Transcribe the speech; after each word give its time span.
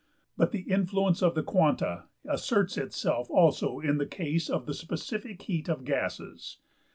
But 0.35 0.51
the 0.51 0.61
influence 0.61 1.21
of 1.21 1.35
the 1.35 1.43
quanta 1.43 2.05
asserts 2.27 2.75
itself 2.75 3.29
also 3.29 3.77
in 3.79 3.99
the 3.99 4.07
case 4.07 4.49
of 4.49 4.65
the 4.65 4.73
specific 4.73 5.39
heat 5.43 5.69
of 5.69 5.85
gases. 5.85 6.57